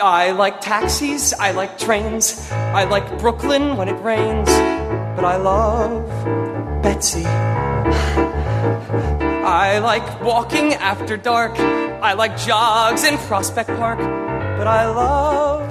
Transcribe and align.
I 0.00 0.32
like 0.32 0.60
taxis, 0.60 1.34
I 1.34 1.50
like 1.50 1.78
trains, 1.78 2.50
I 2.50 2.84
like 2.84 3.18
Brooklyn 3.18 3.76
when 3.76 3.88
it 3.88 4.00
rains, 4.02 4.48
but 4.48 5.24
I 5.24 5.36
love 5.36 6.08
Betsy. 6.82 7.26
I 9.44 9.78
like 9.80 10.22
walking 10.22 10.74
after 10.74 11.16
dark, 11.16 11.58
I 11.58 12.14
like 12.14 12.38
jogs 12.38 13.04
in 13.04 13.18
Prospect 13.18 13.68
Park, 13.70 13.98
but 13.98 14.66
I 14.66 14.86
love 14.86 15.68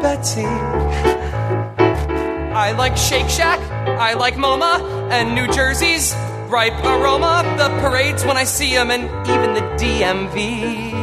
Betsy. 0.00 0.46
I 2.54 2.72
like 2.72 2.96
Shake 2.96 3.28
Shack, 3.28 3.60
I 3.98 4.14
like 4.14 4.36
MoMA, 4.36 5.10
and 5.10 5.34
New 5.34 5.46
Jersey's 5.52 6.14
ripe 6.48 6.82
aroma, 6.84 7.44
the 7.58 7.68
parades 7.86 8.24
when 8.24 8.38
I 8.38 8.44
see 8.44 8.72
them, 8.74 8.90
and 8.90 9.04
even 9.28 9.52
the 9.52 9.60
DMV. 9.76 10.94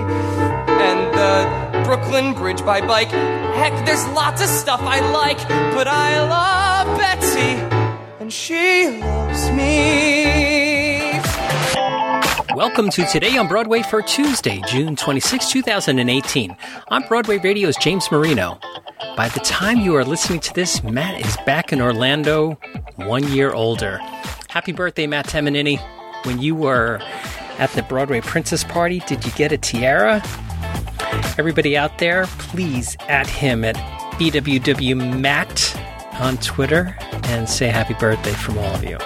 And 0.84 1.14
the 1.14 1.63
Brooklyn 1.94 2.34
Bridge 2.34 2.66
by 2.66 2.82
bike. 2.82 3.10
Heck, 3.10 3.86
there's 3.86 4.04
lots 4.16 4.42
of 4.42 4.48
stuff 4.48 4.82
I 4.82 5.00
like, 5.12 5.38
but 5.76 5.88
I 5.88 6.24
love 6.24 6.98
Betsy, 6.98 7.62
and 8.20 8.34
she 8.34 9.00
loves 9.00 9.52
me. 9.52 11.12
Welcome 12.56 12.90
to 12.90 13.06
Today 13.06 13.38
on 13.38 13.48
Broadway 13.48 13.84
for 13.84 14.02
Tuesday, 14.02 14.60
June 14.66 14.96
26, 14.96 15.52
2018. 15.52 16.58
I'm 16.90 17.04
Broadway 17.04 17.38
Radio's 17.38 17.78
James 17.78 18.12
Marino. 18.12 18.58
By 19.16 19.30
the 19.30 19.42
time 19.42 19.78
you 19.78 19.96
are 19.96 20.04
listening 20.04 20.40
to 20.40 20.54
this, 20.56 20.84
Matt 20.84 21.24
is 21.24 21.38
back 21.46 21.72
in 21.72 21.80
Orlando, 21.80 22.58
one 22.96 23.32
year 23.32 23.52
older. 23.52 24.00
Happy 24.50 24.72
birthday, 24.72 25.06
Matt 25.06 25.28
Tamanini. 25.28 25.80
When 26.26 26.42
you 26.42 26.56
were 26.56 27.00
at 27.60 27.70
the 27.74 27.84
Broadway 27.84 28.22
Princess 28.22 28.64
Party, 28.64 28.98
did 29.02 29.24
you 29.24 29.32
get 29.34 29.52
a 29.52 29.60
tiara? 29.60 30.24
Everybody 31.38 31.76
out 31.76 31.98
there, 31.98 32.28
please 32.38 32.96
at 33.10 33.28
him 33.28 33.66
at 33.66 33.76
BWWMatt 34.20 36.22
on 36.22 36.38
Twitter 36.38 36.96
and 37.24 37.50
say 37.50 37.70
happy 37.70 37.96
birthday 37.96 38.34
from 38.34 38.60
all 38.60 38.76
of 38.76 38.84
you. 38.84 39.00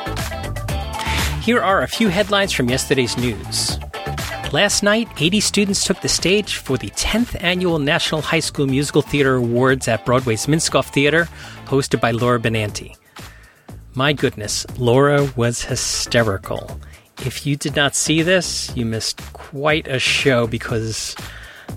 Here 1.42 1.62
are 1.62 1.84
a 1.84 1.88
few 1.88 2.10
headlines 2.10 2.52
from 2.52 2.70
yesterday's 2.70 3.18
news. 3.18 3.80
Last 4.52 4.84
night, 4.84 5.08
80 5.18 5.40
students 5.40 5.86
took 5.86 6.02
the 6.02 6.10
stage 6.10 6.58
for 6.58 6.78
the 6.78 6.90
10th 6.90 7.42
annual 7.42 7.80
National 7.80 8.22
High 8.22 8.42
School 8.42 8.68
Musical 8.68 9.02
Theater 9.02 9.36
Awards 9.36 9.88
at 9.88 10.06
Broadway's 10.06 10.48
Minskoff 10.48 10.88
Theater, 10.88 11.30
hosted 11.66 12.02
by 12.02 12.12
Laura 12.12 12.40
Benanti. 12.40 12.98
My 13.94 14.12
goodness, 14.12 14.66
Laura 14.78 15.32
was 15.38 15.64
hysterical. 15.64 16.78
If 17.26 17.46
you 17.46 17.56
did 17.56 17.76
not 17.76 17.96
see 17.96 18.22
this, 18.22 18.76
you 18.76 18.86
missed 18.86 19.22
quite 19.34 19.88
a 19.88 20.00
show 20.00 20.46
because 20.46 21.16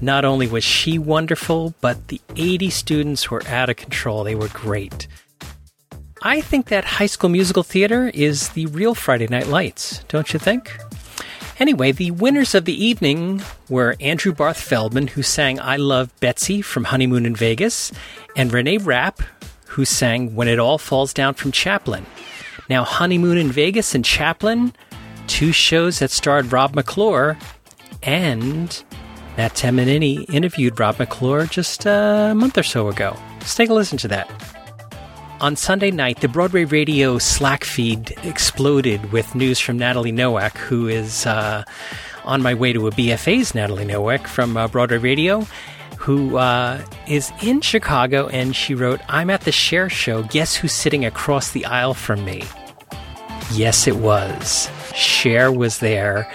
not 0.00 0.24
only 0.24 0.46
was 0.46 0.64
she 0.64 0.98
wonderful, 0.98 1.74
but 1.80 2.08
the 2.08 2.20
80 2.36 2.70
students 2.70 3.30
were 3.30 3.46
out 3.46 3.69
of 3.69 3.77
control. 3.77 4.24
They 4.24 4.34
were 4.34 4.48
great. 4.48 5.06
I 6.22 6.41
think 6.41 6.66
that 6.69 6.84
High 6.84 7.06
School 7.06 7.30
Musical 7.30 7.62
Theater 7.62 8.11
is 8.12 8.50
the 8.50 8.66
real 8.66 8.94
Friday 8.94 9.27
Night 9.27 9.46
Lights, 9.46 10.05
don't 10.08 10.33
you 10.33 10.38
think? 10.38 10.77
Anyway, 11.58 11.92
the 11.92 12.11
winners 12.11 12.55
of 12.55 12.64
the 12.64 12.84
evening 12.84 13.42
were 13.68 13.96
Andrew 14.00 14.33
Barth 14.33 14.61
Feldman, 14.61 15.08
who 15.08 15.22
sang 15.22 15.61
I 15.61 15.77
Love 15.77 16.11
Betsy 16.20 16.62
from 16.62 16.84
Honeymoon 16.84 17.27
in 17.27 17.36
Vegas, 17.36 17.92
and 18.34 18.52
Renee 18.52 18.78
Rapp, 18.78 19.22
who 19.66 19.84
sang 19.84 20.34
When 20.34 20.48
It 20.48 20.58
All 20.58 20.78
Falls 20.78 21.12
Down 21.12 21.34
from 21.34 21.52
Chaplin. 21.52 22.06
Now, 22.68 22.84
Honeymoon 22.84 23.36
in 23.36 23.50
Vegas 23.50 23.94
and 23.94 24.05
Chaplin, 24.05 24.72
two 25.27 25.52
shows 25.52 25.98
that 25.98 26.11
starred 26.11 26.52
Rob 26.52 26.74
McClure, 26.74 27.38
and 28.02 28.83
Matt 29.36 29.55
Tamanini 29.55 30.28
interviewed 30.33 30.78
Rob 30.78 30.98
McClure 30.98 31.47
just 31.47 31.86
a 31.86 32.34
month 32.36 32.59
or 32.59 32.62
so 32.62 32.89
ago. 32.89 33.17
Let's 33.39 33.55
take 33.55 33.70
a 33.70 33.75
listen 33.75 33.98
to 33.98 34.09
that. 34.09 34.31
On 35.41 35.56
Sunday 35.56 35.91
night, 35.91 36.20
the 36.20 36.28
Broadway 36.28 36.64
Radio 36.67 37.17
Slack 37.17 37.64
feed 37.64 38.14
exploded 38.25 39.11
with 39.11 39.35
news 39.35 39.58
from 39.58 39.79
Natalie 39.79 40.13
Nowak, 40.13 40.58
who 40.58 40.86
is 40.86 41.24
uh, 41.24 41.64
on 42.24 42.42
my 42.42 42.52
way 42.52 42.74
to 42.74 42.86
a 42.86 42.90
BFA's 42.90 43.55
Natalie 43.55 43.86
Nowak 43.86 44.27
from 44.29 44.58
uh, 44.58 44.69
Broadway 44.69 44.98
Radio, 44.98 45.46
who 45.96 46.36
uh, 46.36 46.85
is 47.07 47.33
in 47.42 47.63
Chicago, 47.63 48.29
and 48.29 48.55
she 48.55 48.74
wrote, 48.74 49.01
I'm 49.08 49.30
at 49.30 49.42
the 49.42 49.52
Cher 49.52 49.89
show. 49.89 50.24
Guess 50.24 50.57
who's 50.57 50.73
sitting 50.73 51.07
across 51.07 51.52
the 51.52 51.64
aisle 51.64 51.95
from 51.95 52.23
me? 52.24 52.42
Yes, 53.52 53.86
it 53.86 53.96
was. 53.96 54.70
Cher 54.95 55.51
was 55.51 55.79
there. 55.79 56.30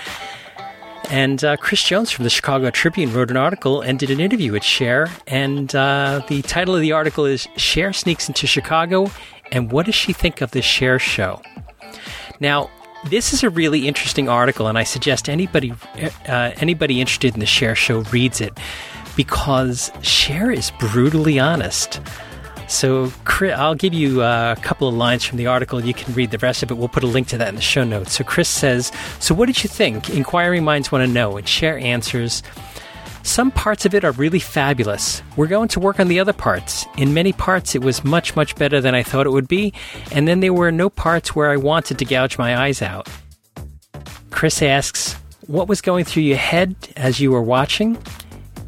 And 1.10 1.44
uh, 1.44 1.58
Chris 1.58 1.84
Jones 1.84 2.12
from 2.12 2.24
the 2.24 2.30
Chicago 2.30 2.70
Tribune 2.70 3.14
wrote 3.14 3.30
an 3.30 3.38
article 3.38 3.82
and 3.82 4.00
did 4.00 4.10
an 4.12 4.20
interview 4.20 4.52
with 4.52 4.64
Cher. 4.64 5.10
And 5.28 5.74
uh, 5.76 6.24
the 6.28 6.42
title 6.42 6.76
of 6.76 6.82
the 6.82 6.92
article 6.92 7.26
is 7.26 7.48
Cher 7.58 7.94
Sneaks 7.94 8.28
into 8.28 8.48
Chicago 8.48 9.12
and 9.52 9.72
What 9.72 9.86
Does 9.86 9.96
She 9.96 10.14
Think 10.14 10.42
of 10.42 10.52
the 10.52 10.62
Cher 10.62 11.00
Show? 11.00 11.42
Now, 12.40 12.70
this 13.06 13.34
is 13.34 13.44
a 13.44 13.50
really 13.50 13.88
interesting 13.88 14.28
article, 14.28 14.68
and 14.68 14.78
I 14.78 14.84
suggest 14.84 15.30
anybody 15.30 15.74
uh, 16.28 16.52
anybody 16.56 17.00
interested 17.00 17.34
in 17.34 17.40
the 17.40 17.46
Cher 17.46 17.76
Show 17.76 18.00
reads 18.06 18.42
it 18.42 18.58
because 19.16 19.92
Cher 20.02 20.52
is 20.52 20.72
brutally 20.80 21.40
honest. 21.40 22.02
So 22.68 23.12
Chris, 23.26 23.58
I'll 23.58 23.76
give 23.76 23.94
you 23.94 24.22
uh, 24.22 24.56
a 24.58 24.62
couple 24.62 24.88
of 24.88 24.96
lines 24.96 25.24
from 25.24 25.38
the 25.38 25.48
article. 25.48 25.84
You 25.84 25.94
can 25.94 26.14
read 26.14 26.32
the 26.32 26.38
rest 26.40 26.64
of 26.64 26.72
it. 26.72 26.76
We'll 26.76 26.88
put 26.88 27.04
a 27.04 27.08
link 27.08 27.28
to 27.30 27.38
that 27.38 27.50
in 27.50 27.56
the 27.56 27.62
show 27.62 27.84
notes. 27.84 28.14
So 28.14 28.24
Chris 28.24 28.50
says, 28.50 28.92
So 29.20 29.36
what 29.36 29.46
did 29.46 29.64
you 29.64 29.70
think? 29.70 30.10
Inquiring 30.10 30.64
minds 30.64 30.92
want 30.92 31.06
to 31.06 31.12
know. 31.12 31.38
And 31.38 31.48
Cher 31.48 31.78
answers, 31.78 32.42
Some 33.24 33.52
parts 33.52 33.86
of 33.86 33.94
it 33.94 34.04
are 34.04 34.12
really 34.14 34.40
fabulous. 34.40 35.22
We're 35.36 35.48
going 35.48 35.68
to 35.70 35.80
work 35.80 36.00
on 36.00 36.08
the 36.08 36.20
other 36.20 36.34
parts. 36.34 36.86
In 36.98 37.14
many 37.14 37.34
parts, 37.34 37.76
it 37.76 37.84
was 37.84 38.04
much, 38.04 38.36
much 38.36 38.56
better 38.56 38.82
than 38.82 38.96
I 38.96 39.04
thought 39.04 39.28
it 39.28 39.32
would 39.32 39.48
be. 39.48 39.74
And 40.12 40.28
then 40.28 40.40
there 40.40 40.54
were 40.54 40.72
no 40.72 40.90
parts 40.90 41.36
where 41.36 41.52
I 41.52 41.58
wanted 41.58 42.00
to 42.00 42.06
gouge 42.06 42.38
my 42.38 42.58
eyes 42.58 42.82
out. 42.82 43.08
Chris 44.32 44.62
asks, 44.62 45.14
What 45.48 45.68
was 45.68 45.82
going 45.82 46.04
through 46.06 46.24
your 46.24 46.38
head 46.38 46.76
as 46.98 47.20
you 47.20 47.32
were 47.32 47.44
watching? 47.44 47.98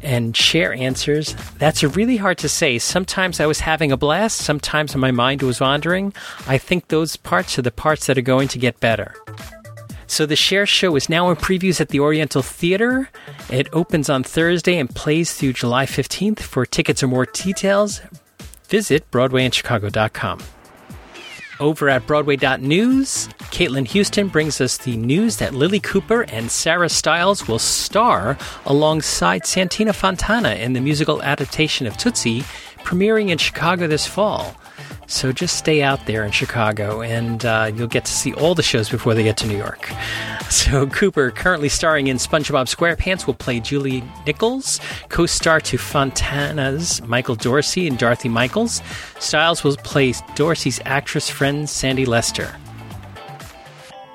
And 0.02 0.36
Cher 0.36 0.72
answers, 0.72 1.34
That's 1.58 1.82
really 1.82 2.16
hard 2.16 2.38
to 2.38 2.48
say. 2.48 2.78
Sometimes 2.78 3.40
I 3.40 3.46
was 3.46 3.60
having 3.60 3.92
a 3.92 3.96
blast, 3.96 4.38
sometimes 4.38 4.94
my 4.94 5.10
mind 5.10 5.42
was 5.42 5.60
wandering. 5.60 6.12
I 6.46 6.58
think 6.58 6.88
those 6.88 7.16
parts 7.16 7.58
are 7.58 7.62
the 7.62 7.70
parts 7.70 8.06
that 8.06 8.18
are 8.18 8.22
going 8.22 8.48
to 8.48 8.58
get 8.58 8.80
better. 8.80 9.14
So 10.06 10.24
the 10.24 10.36
Cher 10.36 10.64
show 10.66 10.96
is 10.96 11.08
now 11.08 11.28
in 11.30 11.36
previews 11.36 11.80
at 11.80 11.90
the 11.90 12.00
Oriental 12.00 12.42
Theater. 12.42 13.10
It 13.50 13.68
opens 13.72 14.08
on 14.08 14.22
Thursday 14.22 14.78
and 14.78 14.88
plays 14.88 15.34
through 15.34 15.52
July 15.52 15.84
15th. 15.84 16.40
For 16.40 16.64
tickets 16.64 17.02
or 17.02 17.08
more 17.08 17.26
details, 17.26 18.00
visit 18.68 19.10
BroadwayInChicago.com. 19.10 20.40
Over 21.60 21.88
at 21.88 22.06
Broadway.news, 22.06 23.26
Caitlin 23.50 23.92
Huston 23.92 24.28
brings 24.28 24.60
us 24.60 24.76
the 24.76 24.96
news 24.96 25.38
that 25.38 25.54
Lilli 25.54 25.82
Cooper 25.82 26.22
and 26.22 26.52
Sarah 26.52 26.88
Stiles 26.88 27.48
will 27.48 27.58
star 27.58 28.38
alongside 28.64 29.42
Santino 29.42 29.92
Fontana 29.92 30.50
in 30.50 30.74
the 30.74 30.80
musical 30.80 31.20
adaptation 31.20 31.88
of 31.88 31.96
Tootsie, 31.96 32.42
premiering 32.84 33.30
in 33.30 33.38
Chicago 33.38 33.88
this 33.88 34.06
fall. 34.06 34.54
So 35.08 35.32
just 35.32 35.56
stay 35.56 35.82
out 35.82 36.04
there 36.04 36.22
in 36.22 36.30
Chicago 36.30 37.00
and 37.00 37.42
uh, 37.44 37.72
you'll 37.74 37.88
get 37.88 38.04
to 38.04 38.12
see 38.12 38.34
all 38.34 38.54
the 38.54 38.62
shows 38.62 38.90
before 38.90 39.14
they 39.14 39.22
get 39.22 39.38
to 39.38 39.46
New 39.46 39.56
York. 39.56 39.90
So 40.48 40.86
Cooper, 40.86 41.30
currently 41.30 41.68
starring 41.68 42.06
in 42.06 42.16
SpongeBob 42.16 42.74
SquarePants, 42.74 43.26
will 43.26 43.34
play 43.34 43.60
Julie 43.60 44.02
Nichols, 44.26 44.80
co-star 45.10 45.60
to 45.60 45.76
Fontana's 45.76 47.02
Michael 47.02 47.34
Dorsey 47.34 47.86
and 47.86 47.98
Dorothy 47.98 48.30
Michaels. 48.30 48.80
Stiles 49.18 49.62
will 49.62 49.76
play 49.76 50.14
Dorsey's 50.36 50.80
actress 50.86 51.28
friend 51.28 51.68
Sandy 51.68 52.06
Lester. 52.06 52.56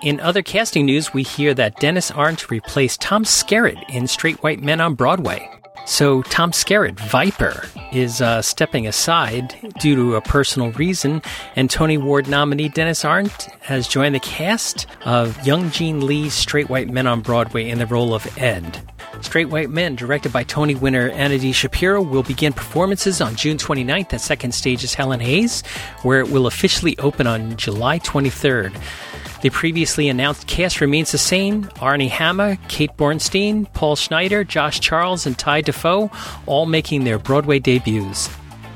In 0.02 0.20
other 0.22 0.42
casting 0.42 0.88
news, 0.88 1.14
we 1.14 1.22
hear 1.22 1.54
that 1.54 1.80
Denis 1.80 2.10
Arndt 2.10 2.50
replaced 2.50 3.00
Tom 3.00 3.24
Skerritt 3.24 3.88
in 3.88 4.08
Straight 4.08 4.42
White 4.42 4.64
Men 4.64 4.82
on 4.82 4.96
Broadway. 4.96 5.48
So 5.86 6.22
Tom 6.24 6.52
Skerritt, 6.52 7.00
Viper, 7.00 7.68
is 7.92 8.22
uh, 8.22 8.42
stepping 8.42 8.88
aside 8.88 9.56
due 9.80 9.96
to 9.96 10.16
a 10.16 10.22
personal 10.22 10.72
reason, 10.72 11.22
and 11.56 11.70
Tony 11.70 11.96
Award 11.96 12.28
nominee 12.28 12.70
Denis 12.70 13.04
Arndt 13.04 13.50
has 13.62 13.88
joined 13.88 14.16
the 14.16 14.20
cast 14.20 14.88
of 15.06 15.46
Young 15.46 15.70
Jean 15.72 16.06
Lee's 16.06 16.34
Straight 16.34 16.70
White 16.70 16.90
Men 16.90 17.06
on 17.06 17.22
Broadway 17.22 17.70
in 17.70 17.80
the 17.80 17.86
role 17.86 18.14
of 18.14 18.26
Ed. 18.38 18.82
Straight 19.24 19.50
White 19.50 19.70
Men, 19.70 19.96
directed 19.96 20.32
by 20.32 20.44
Tony 20.44 20.76
winner 20.76 21.10
Anna 21.10 21.40
D. 21.40 21.52
Shapiro, 21.52 22.02
will 22.02 22.24
begin 22.24 22.54
performances 22.54 23.22
on 23.22 23.36
June 23.36 23.58
29th 23.58 24.14
at 24.14 24.22
Second 24.22 24.54
Stage's 24.54 24.94
Helen 24.94 25.20
Hayes, 25.20 25.62
where 26.04 26.20
it 26.20 26.30
will 26.30 26.48
officially 26.48 26.98
open 27.00 27.26
on 27.28 27.56
July 27.58 28.00
23rd. 28.00 28.76
The 29.42 29.50
previously 29.50 30.08
announced 30.08 30.48
cast 30.48 30.80
remains 30.80 31.12
the 31.12 31.18
same 31.18 31.70
Armie 31.82 32.08
Hammer, 32.08 32.58
Kate 32.70 32.96
Bornstein, 32.96 33.72
Paul 33.74 33.96
Schneider, 33.96 34.44
Josh 34.44 34.80
Charles, 34.80 35.26
and 35.26 35.38
Ty 35.38 35.62
Defoe, 35.62 36.12
all 36.46 36.66
making 36.66 37.04
their 37.04 37.20
Broadway 37.20 37.60
debuts. 37.60 38.30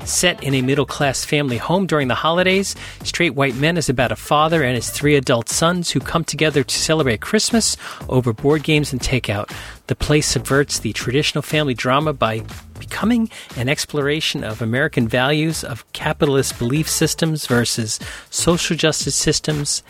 Set 0.08 0.42
in 0.42 0.54
a 0.54 0.62
middle 0.62 0.86
class 0.86 1.22
family 1.22 1.58
home 1.58 1.86
during 1.86 2.08
the 2.08 2.14
holidays, 2.14 2.74
Straight 3.04 3.34
White 3.34 3.56
Men 3.56 3.76
is 3.76 3.90
about 3.90 4.10
a 4.10 4.16
father 4.16 4.62
and 4.62 4.74
his 4.74 4.88
three 4.88 5.16
adult 5.16 5.50
sons 5.50 5.90
who 5.90 6.00
come 6.00 6.24
together 6.24 6.64
to 6.64 6.74
celebrate 6.74 7.20
Christmas 7.20 7.76
over 8.08 8.32
board 8.32 8.62
games 8.62 8.90
and 8.90 9.02
takeout. 9.02 9.52
The 9.86 9.94
play 9.94 10.22
subverts 10.22 10.78
the 10.78 10.94
traditional 10.94 11.42
family 11.42 11.74
drama 11.74 12.14
by 12.14 12.42
Becoming, 12.78 13.28
an 13.56 13.68
exploration 13.68 14.44
of 14.44 14.62
American 14.62 15.06
values 15.06 15.62
of 15.62 15.84
capitalist 15.92 16.58
belief 16.58 16.88
systems 16.88 17.46
versus 17.46 18.00
social 18.30 18.76
justice 18.76 19.14
systems 19.14 19.82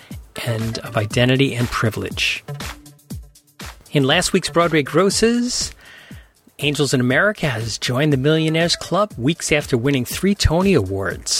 and 0.44 0.78
of 0.80 0.96
identity 0.96 1.54
and 1.54 1.68
privilege. 1.68 2.42
In 3.92 4.02
last 4.02 4.32
week's 4.32 4.50
Broadway 4.50 4.82
grosses, 4.82 5.72
Angels 6.60 6.92
in 6.92 7.00
America 7.00 7.48
has 7.48 7.78
joined 7.78 8.12
the 8.12 8.16
Millionaires 8.16 8.74
Club 8.74 9.12
weeks 9.16 9.52
after 9.52 9.78
winning 9.78 10.04
three 10.04 10.34
Tony 10.34 10.74
Awards. 10.74 11.37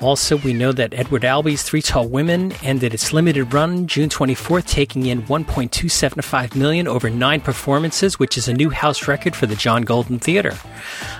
Also, 0.00 0.36
we 0.36 0.52
know 0.52 0.70
that 0.70 0.94
Edward 0.94 1.22
Albee's 1.22 1.64
Three 1.64 1.82
Tall 1.82 2.06
Women 2.06 2.52
ended 2.62 2.94
its 2.94 3.12
limited 3.12 3.52
run 3.52 3.88
June 3.88 4.08
24th, 4.08 4.64
taking 4.66 5.06
in 5.06 5.22
1.275 5.22 6.54
million 6.54 6.86
over 6.86 7.10
nine 7.10 7.40
performances, 7.40 8.16
which 8.16 8.38
is 8.38 8.46
a 8.46 8.54
new 8.54 8.70
house 8.70 9.08
record 9.08 9.34
for 9.34 9.46
the 9.46 9.56
John 9.56 9.82
Golden 9.82 10.20
Theater. 10.20 10.56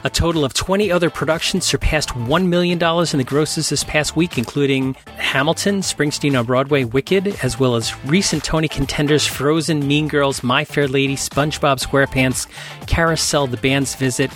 A 0.04 0.10
total 0.10 0.44
of 0.44 0.54
20 0.54 0.92
other 0.92 1.10
productions 1.10 1.64
surpassed 1.64 2.10
$1 2.10 2.46
million 2.46 2.78
in 2.78 3.19
the 3.19 3.25
grosses 3.26 3.69
this 3.69 3.82
past 3.82 4.14
week, 4.14 4.38
including 4.38 4.94
Hamilton, 5.16 5.80
Springsteen 5.80 6.38
on 6.38 6.46
Broadway, 6.46 6.84
Wicked, 6.84 7.26
as 7.42 7.58
well 7.58 7.75
as 7.75 7.98
recent 8.04 8.44
Tony 8.44 8.69
contenders 8.69 9.26
Frozen, 9.26 9.88
Mean 9.88 10.06
Girls, 10.06 10.44
My 10.44 10.64
Fair 10.64 10.86
Lady, 10.86 11.16
SpongeBob 11.16 11.84
SquarePants, 11.84 12.46
Carousel, 12.86 13.48
The 13.48 13.56
Band's 13.56 13.96
Visit, 13.96 14.30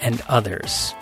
and 0.00 0.22
others. 0.28 0.94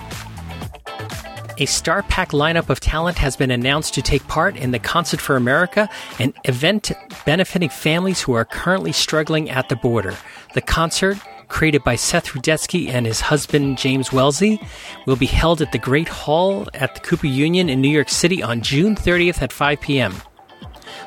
A 1.60 1.66
star 1.66 2.04
pack 2.04 2.30
lineup 2.30 2.70
of 2.70 2.78
talent 2.78 3.18
has 3.18 3.36
been 3.36 3.50
announced 3.50 3.92
to 3.94 4.02
take 4.02 4.26
part 4.28 4.56
in 4.56 4.70
the 4.70 4.78
Concert 4.78 5.20
for 5.20 5.34
America, 5.34 5.88
an 6.20 6.32
event 6.44 6.92
benefiting 7.26 7.68
families 7.68 8.20
who 8.22 8.32
are 8.34 8.44
currently 8.44 8.92
struggling 8.92 9.50
at 9.50 9.68
the 9.68 9.74
border. 9.74 10.16
The 10.54 10.60
concert, 10.60 11.18
created 11.48 11.82
by 11.82 11.96
Seth 11.96 12.28
Rudetsky 12.28 12.90
and 12.90 13.06
his 13.06 13.20
husband 13.20 13.76
James 13.76 14.12
Wesley, 14.12 14.60
will 15.04 15.16
be 15.16 15.26
held 15.26 15.60
at 15.60 15.72
the 15.72 15.78
Great 15.78 16.08
Hall 16.08 16.68
at 16.74 16.94
the 16.94 17.00
Cooper 17.00 17.26
Union 17.26 17.68
in 17.68 17.80
New 17.80 17.90
York 17.90 18.08
City 18.08 18.40
on 18.40 18.60
June 18.60 18.94
30th 18.94 19.42
at 19.42 19.52
5 19.52 19.80
p.m. 19.80 20.14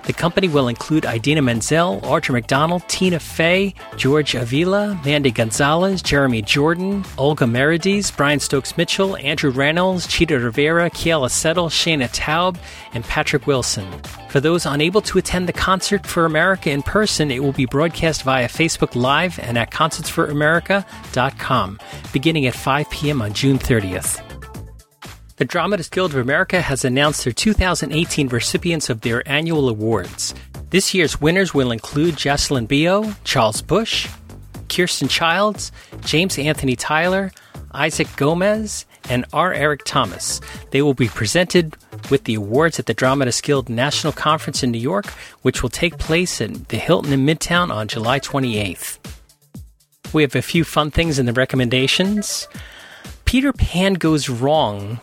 The 0.03 0.13
company 0.13 0.47
will 0.47 0.67
include 0.67 1.05
Idina 1.05 1.41
Menzel, 1.41 2.01
Audra 2.01 2.31
McDonald, 2.31 2.83
Tina 2.87 3.19
Fey, 3.19 3.73
George 3.97 4.35
Avila, 4.35 4.99
Mandy 5.05 5.31
Gonzalez, 5.31 6.01
Jeremy 6.01 6.41
Jordan, 6.41 7.03
Olga 7.17 7.45
Merediz, 7.45 8.15
Brian 8.15 8.39
Stokes 8.39 8.77
Mitchell, 8.77 9.17
Andrew 9.17 9.51
Reynolds, 9.51 10.07
Chita 10.07 10.39
Rivera, 10.39 10.89
Keala 10.89 11.29
Settle, 11.29 11.67
Shana 11.69 12.09
Taub, 12.13 12.57
and 12.93 13.03
Patrick 13.03 13.47
Wilson. 13.47 13.87
For 14.29 14.39
those 14.39 14.65
unable 14.65 15.01
to 15.01 15.17
attend 15.17 15.47
the 15.47 15.53
Concert 15.53 16.07
for 16.07 16.25
America 16.25 16.71
in 16.71 16.83
person, 16.83 17.31
it 17.31 17.43
will 17.43 17.51
be 17.51 17.65
broadcast 17.65 18.23
via 18.23 18.47
Facebook 18.47 18.95
Live 18.95 19.37
and 19.39 19.57
at 19.57 19.71
concertsforamerica.com, 19.71 21.79
beginning 22.13 22.45
at 22.45 22.55
5 22.55 22.89
p.m. 22.89 23.21
on 23.21 23.33
June 23.33 23.59
30th. 23.59 24.30
The 25.41 25.45
Dramatist 25.45 25.91
Guild 25.91 26.11
of 26.11 26.19
America 26.19 26.61
has 26.61 26.85
announced 26.85 27.23
their 27.23 27.33
2018 27.33 28.27
recipients 28.27 28.91
of 28.91 29.01
their 29.01 29.27
annual 29.27 29.69
awards. 29.69 30.35
This 30.69 30.93
year's 30.93 31.19
winners 31.19 31.51
will 31.51 31.71
include 31.71 32.15
Jocelyn 32.15 32.67
Bioh, 32.67 33.15
Charles 33.23 33.63
Busch, 33.63 34.07
Kirsten 34.69 35.07
Childs, 35.07 35.71
James 36.01 36.37
Anthony 36.37 36.75
Tyler, 36.75 37.31
Isaac 37.71 38.07
Gomez, 38.17 38.85
and 39.09 39.25
R. 39.33 39.51
Eric 39.51 39.81
Thomas. 39.83 40.41
They 40.69 40.83
will 40.83 40.93
be 40.93 41.07
presented 41.07 41.75
with 42.11 42.25
the 42.25 42.35
awards 42.35 42.77
at 42.77 42.85
the 42.85 42.93
Dramatists 42.93 43.41
Guild 43.41 43.67
National 43.67 44.13
Conference 44.13 44.61
in 44.61 44.69
New 44.69 44.77
York, 44.77 45.07
which 45.41 45.63
will 45.63 45.71
take 45.71 45.97
place 45.97 46.39
at 46.39 46.67
the 46.67 46.77
Hilton 46.77 47.13
in 47.13 47.25
Midtown 47.25 47.73
on 47.73 47.87
July 47.87 48.19
28th. 48.19 48.99
We 50.13 50.21
have 50.21 50.35
a 50.35 50.43
few 50.43 50.63
fun 50.63 50.91
things 50.91 51.17
in 51.17 51.25
the 51.25 51.33
recommendations. 51.33 52.47
Peter 53.25 53.51
Pan 53.51 53.95
Goes 53.95 54.29
Wrong 54.29 54.99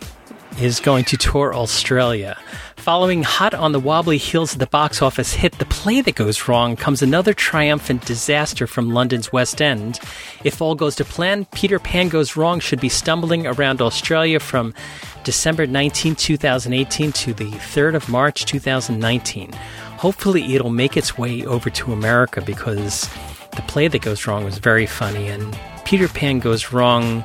is 0.61 0.81
going 0.81 1.05
to 1.05 1.17
tour 1.17 1.55
Australia. 1.55 2.37
Following 2.77 3.23
Hot 3.23 3.55
on 3.55 3.73
the 3.73 3.81
Wobbly 3.81 4.19
Heels 4.19 4.55
of 4.55 4.59
the 4.59 4.67
box 4.67 5.03
office 5.03 5.35
hit 5.35 5.59
The 5.59 5.67
Play 5.67 6.01
That 6.01 6.17
Goes 6.17 6.49
Wrong 6.49 6.75
comes 6.75 7.03
another 7.03 7.33
triumphant 7.33 8.05
disaster 8.05 8.67
from 8.67 8.91
London's 8.91 9.33
West 9.33 9.63
End. 9.63 10.01
If 10.43 10.61
all 10.61 10.75
goes 10.75 10.97
to 10.97 11.05
plan, 11.05 11.45
Peter 11.47 11.79
Pan 11.79 12.09
Goes 12.09 12.37
Wrong 12.37 12.61
should 12.61 12.81
be 12.81 12.89
stumbling 12.89 13.47
around 13.47 13.81
Australia 13.81 14.41
from 14.41 14.75
December 15.23 15.67
19, 15.67 16.17
2018 16.17 17.13
to 17.13 17.35
the 17.35 17.51
3rd 17.51 17.95
of 17.95 18.09
March 18.09 18.45
2019. 18.45 19.53
Hopefully, 19.99 20.55
it'll 20.55 20.71
make 20.71 20.97
its 20.97 21.17
way 21.17 21.45
over 21.45 21.71
to 21.71 21.93
America 21.93 22.41
because 22.41 23.09
The 23.55 23.63
Play 23.69 23.89
That 23.89 24.03
Goes 24.03 24.27
Wrong 24.27 24.45
was 24.45 24.59
very 24.59 24.87
funny, 24.87 25.29
and 25.29 25.59
Peter 25.85 26.09
Pan 26.09 26.41
Goes 26.41 26.73
Wrong, 26.73 27.25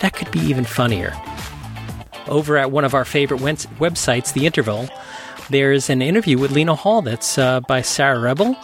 that 0.00 0.14
could 0.14 0.30
be 0.30 0.40
even 0.40 0.64
funnier 0.64 1.14
over 2.28 2.56
at 2.56 2.70
one 2.70 2.84
of 2.84 2.94
our 2.94 3.04
favorite 3.04 3.40
websites, 3.40 4.32
The 4.32 4.46
Interval, 4.46 4.88
there's 5.50 5.90
an 5.90 6.00
interview 6.02 6.38
with 6.38 6.52
Lena 6.52 6.74
Hall 6.74 7.02
that's 7.02 7.38
uh, 7.38 7.60
by 7.60 7.82
Sarah 7.82 8.18
Rebel. 8.18 8.56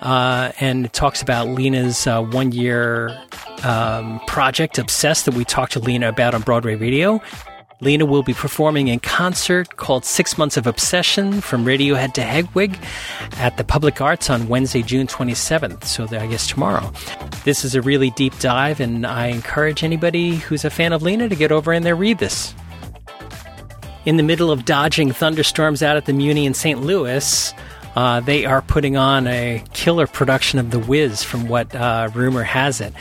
Uh, 0.00 0.52
and 0.60 0.86
it 0.86 0.92
talks 0.92 1.22
about 1.22 1.48
Lena's 1.48 2.06
uh, 2.06 2.22
one 2.22 2.52
year 2.52 3.18
um, 3.64 4.20
project, 4.26 4.78
Obsessed, 4.78 5.24
that 5.24 5.34
we 5.34 5.44
talked 5.44 5.72
to 5.72 5.80
Lena 5.80 6.08
about 6.08 6.34
on 6.34 6.42
Broadway 6.42 6.76
Radio. 6.76 7.20
Lena 7.80 8.04
will 8.04 8.22
be 8.24 8.34
performing 8.34 8.88
in 8.88 8.98
concert 8.98 9.76
called 9.76 10.04
Six 10.04 10.36
Months 10.36 10.56
of 10.56 10.66
Obsession 10.66 11.40
from 11.40 11.64
Radiohead 11.64 12.12
to 12.14 12.22
Hedwig 12.22 12.76
at 13.36 13.56
the 13.56 13.62
Public 13.62 14.00
Arts 14.00 14.30
on 14.30 14.48
Wednesday, 14.48 14.82
June 14.82 15.06
27th. 15.06 15.84
So, 15.84 16.04
I 16.04 16.26
guess 16.26 16.48
tomorrow. 16.48 16.92
This 17.44 17.64
is 17.64 17.74
a 17.74 17.82
really 17.82 18.10
deep 18.10 18.36
dive, 18.40 18.80
and 18.80 19.06
I 19.06 19.26
encourage 19.26 19.84
anybody 19.84 20.36
who's 20.36 20.64
a 20.64 20.70
fan 20.70 20.92
of 20.92 21.02
Lena 21.02 21.28
to 21.28 21.36
get 21.36 21.52
over 21.52 21.72
in 21.72 21.84
there 21.84 21.96
read 21.96 22.18
this 22.18 22.54
in 24.08 24.16
the 24.16 24.22
middle 24.22 24.50
of 24.50 24.64
dodging 24.64 25.12
thunderstorms 25.12 25.82
out 25.82 25.98
at 25.98 26.06
the 26.06 26.14
Muni 26.14 26.46
in 26.46 26.54
St. 26.54 26.80
Louis, 26.80 27.52
uh, 27.94 28.20
they 28.20 28.46
are 28.46 28.62
putting 28.62 28.96
on 28.96 29.26
a 29.26 29.62
killer 29.74 30.06
production 30.06 30.58
of 30.58 30.70
The 30.70 30.78
Wiz, 30.78 31.22
from 31.22 31.46
what 31.46 31.74
uh, 31.74 32.08
rumor 32.14 32.42
has 32.42 32.80
it. 32.80 32.94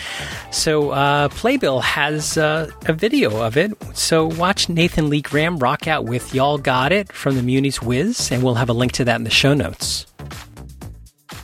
So, 0.51 0.89
uh, 0.89 1.29
Playbill 1.29 1.79
has 1.79 2.37
uh, 2.37 2.69
a 2.87 2.91
video 2.91 3.41
of 3.41 3.55
it. 3.55 3.71
So, 3.95 4.25
watch 4.25 4.67
Nathan 4.67 5.09
Lee 5.09 5.21
Graham 5.21 5.59
rock 5.59 5.87
out 5.87 6.03
with 6.03 6.35
Y'all 6.35 6.57
Got 6.57 6.91
It 6.91 7.13
from 7.13 7.35
the 7.37 7.41
Muni's 7.41 7.81
Wiz, 7.81 8.29
and 8.29 8.43
we'll 8.43 8.55
have 8.55 8.67
a 8.67 8.73
link 8.73 8.91
to 8.93 9.05
that 9.05 9.15
in 9.15 9.23
the 9.23 9.29
show 9.29 9.53
notes. 9.53 10.07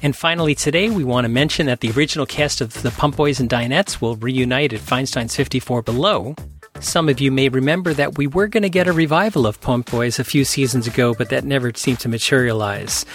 And 0.02 0.14
finally, 0.14 0.56
today 0.56 0.90
we 0.90 1.06
want 1.06 1.24
to 1.24 1.30
mention 1.30 1.68
that 1.68 1.80
the 1.80 1.92
original 1.92 2.26
cast 2.26 2.60
of 2.60 2.82
the 2.82 2.92
Pump 2.92 3.16
Boys 3.16 3.40
and 3.40 3.50
Dinettes 3.50 4.02
will 4.02 4.18
reunite 4.18 4.74
at 4.74 4.82
Feinstein's 4.82 5.38
54 5.38 5.84
Below 5.84 6.36
some 6.84 7.10
of 7.10 7.22
you 7.22 7.32
may 7.32 7.50
remember 7.50 7.94
that 7.94 8.18
we 8.18 8.28
were 8.28 8.48
going 8.48 8.64
to 8.64 8.70
get 8.70 8.88
a 8.88 8.94
revival 8.94 9.48
of 9.48 9.62
Pump 9.62 9.90
Boys 9.90 10.20
a 10.20 10.24
few 10.24 10.44
seasons 10.46 10.88
ago, 10.88 11.14
but 11.14 11.30
that 11.30 11.44
never 11.44 11.72
seemed 11.74 12.00
to 12.02 12.10
materialize. 12.10 13.06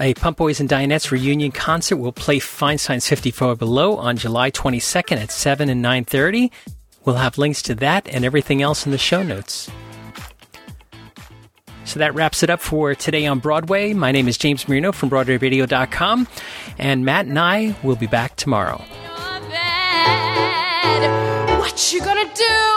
A 0.00 0.14
Pump 0.14 0.38
Boys 0.38 0.58
and 0.58 0.68
Dinettes 0.68 1.10
reunion 1.10 1.52
concert 1.52 1.96
will 1.96 2.12
play 2.12 2.38
Feinstein's 2.38 3.06
54 3.06 3.56
Below 3.56 3.96
on 3.96 4.16
July 4.16 4.50
22nd 4.50 5.16
at 5.16 5.30
7 5.30 5.68
and 5.68 5.84
9.30. 5.84 6.50
We'll 7.04 7.16
have 7.16 7.38
links 7.38 7.62
to 7.62 7.74
that 7.76 8.08
and 8.08 8.24
everything 8.24 8.62
else 8.62 8.86
in 8.86 8.92
the 8.92 8.98
show 8.98 9.22
notes. 9.22 9.70
So 11.84 11.98
that 11.98 12.14
wraps 12.14 12.42
it 12.42 12.50
up 12.50 12.60
for 12.60 12.94
today 12.94 13.26
on 13.26 13.38
Broadway. 13.38 13.92
My 13.92 14.12
name 14.12 14.28
is 14.28 14.38
James 14.38 14.66
Marino 14.68 14.92
from 14.92 15.10
BroadwayRadio.com, 15.10 16.28
and 16.78 17.04
Matt 17.04 17.26
and 17.26 17.38
I 17.38 17.76
will 17.82 17.96
be 17.96 18.06
back 18.06 18.36
tomorrow. 18.36 18.78
What 21.58 21.92
you 21.92 22.00
gonna 22.00 22.32
do 22.34 22.71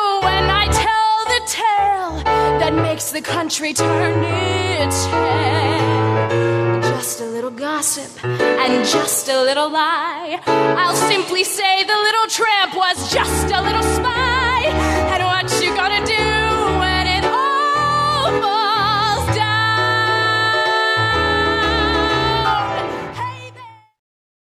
that 2.60 2.74
makes 2.74 3.12
the 3.12 3.22
country 3.22 3.74
turn 3.74 4.24
its 4.24 5.06
head? 5.06 6.82
Just 6.84 7.22
a 7.22 7.26
little 7.26 7.52
gossip 7.52 8.24
and 8.24 8.86
just 8.86 9.30
a 9.30 9.42
little 9.42 9.70
lie. 9.70 10.40
I'll 10.46 10.96
simply 10.96 11.44
say 11.44 11.84
the 11.84 11.98
little 12.08 12.28
tramp 12.28 12.76
was 12.76 13.12
just 13.12 13.52
a 13.52 13.62
little 13.62 13.84
spy. 13.84 14.45